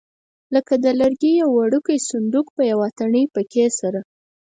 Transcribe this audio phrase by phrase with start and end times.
[0.55, 3.99] لکه د لرګي یو وړوکی صندوق په یوه تڼۍ پکې سره.